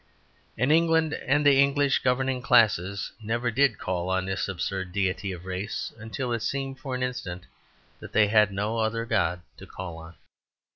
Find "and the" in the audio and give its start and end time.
1.13-1.61